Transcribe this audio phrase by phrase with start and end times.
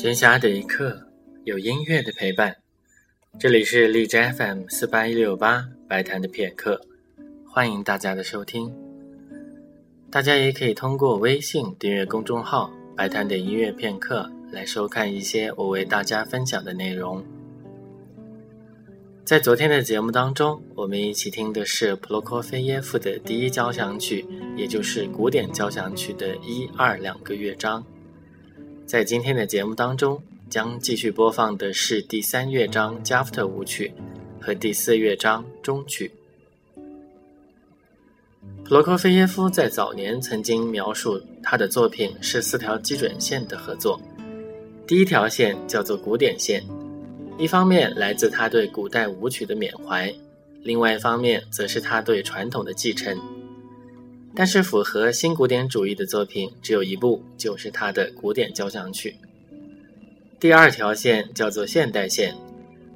[0.00, 0.98] 闲暇的一刻，
[1.44, 2.56] 有音乐的陪伴。
[3.38, 6.80] 这里是荔枝 FM 四八一六八白谈的片刻，
[7.46, 8.74] 欢迎大家的收听。
[10.10, 17.22] 大家也可以通过微信订阅公众号“白谈的音乐片刻”来收看一些我为大家分享的内容。
[19.22, 24.24] 在昨天的节目当中，我们一起听的是普罗科菲耶夫的第一交响曲，
[24.56, 27.84] 也就是古典交响曲的一二两个乐章。
[28.90, 33.92] 在今天的节目当中，将继续播放的是第三乐章加夫特舞曲
[34.40, 36.10] 和第四乐章终曲。
[38.64, 44.00] 普罗科菲耶夫在早年曾经描述他的作品是四条基准线的合作，
[44.88, 46.60] 第一条线叫做古典线，
[47.38, 50.12] 一方面来自他对古代舞曲的缅怀，
[50.64, 53.16] 另外一方面则是他对传统的继承。
[54.34, 59.16] 但是符合新古典主义的作品只有一部，就是他的古典交响曲。
[60.38, 62.34] 第二条线叫做现代线，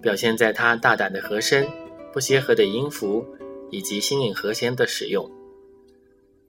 [0.00, 1.66] 表现在他大胆的和声、
[2.12, 3.26] 不协和的音符
[3.70, 5.30] 以及新颖和弦的使用。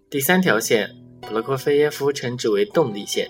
[0.10, 3.30] 第三条线，普罗科菲耶夫称之为动力线，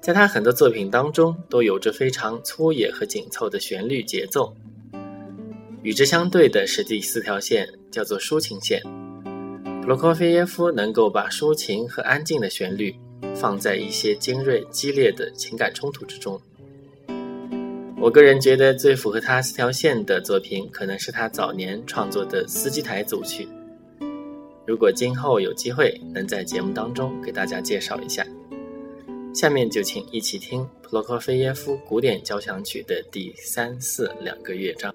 [0.00, 4.54] 在他很多作品当中都有着非常粗野和紧凑的旋律节奏。
[5.82, 8.80] 与之相对的是第四条线，叫做抒情线。
[9.90, 12.94] 罗科菲耶夫能够把抒情和安静的旋律
[13.34, 16.40] 放在一些尖锐激烈的情感冲突之中。
[18.00, 23.48] 我个人觉得最符合他四条线的作品，可能是他早年创作的司机台组曲。
[24.64, 28.24] 如果今后有机会能在节目当中给大家介绍一下，
[29.34, 34.94] 下面就请一起听普罗科菲耶夫古典交响曲的第三、四两个乐章。